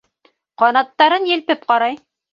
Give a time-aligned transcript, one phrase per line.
[0.61, 2.03] Ҡанаттарын елпеп ҡарай.